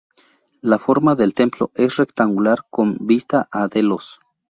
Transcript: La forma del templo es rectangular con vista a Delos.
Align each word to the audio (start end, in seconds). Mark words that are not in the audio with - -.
La 0.63 0.79
forma 0.79 1.13
del 1.13 1.35
templo 1.35 1.69
es 1.75 1.97
rectangular 1.97 2.65
con 2.71 3.05
vista 3.05 3.47
a 3.51 3.67
Delos. 3.67 4.19